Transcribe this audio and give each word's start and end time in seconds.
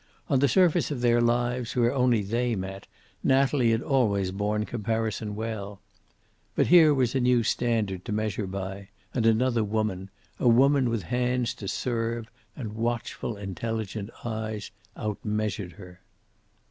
On 0.29 0.39
the 0.39 0.47
surface 0.47 0.89
of 0.89 1.01
their 1.01 1.21
lives, 1.21 1.75
where 1.75 1.93
only 1.93 2.23
they 2.23 2.55
met, 2.55 2.87
Natalie 3.23 3.69
had 3.69 3.83
always 3.83 4.31
borne 4.31 4.65
comparison 4.65 5.35
well. 5.35 5.79
But 6.55 6.65
here 6.65 6.91
was 6.91 7.13
a 7.13 7.19
new 7.19 7.43
standard 7.43 8.03
to 8.05 8.11
measure 8.11 8.47
by, 8.47 8.89
and 9.13 9.27
another 9.27 9.63
woman, 9.63 10.09
a 10.39 10.47
woman 10.47 10.89
with 10.89 11.03
hands 11.03 11.53
to 11.53 11.67
serve 11.67 12.31
and 12.55 12.73
watchful, 12.73 13.37
intelligent 13.37 14.09
eyes, 14.25 14.71
outmeasured 14.97 15.73
her. 15.73 15.99